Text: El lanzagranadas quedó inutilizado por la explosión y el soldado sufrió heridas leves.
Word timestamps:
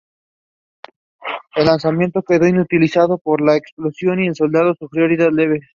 El 1.53 1.65
lanzagranadas 1.67 2.23
quedó 2.27 2.47
inutilizado 2.47 3.19
por 3.19 3.39
la 3.39 3.55
explosión 3.55 4.23
y 4.23 4.27
el 4.29 4.35
soldado 4.35 4.73
sufrió 4.73 5.05
heridas 5.05 5.31
leves. 5.31 5.61